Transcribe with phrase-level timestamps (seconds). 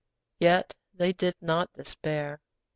[0.39, 2.41] Yet they did not despair.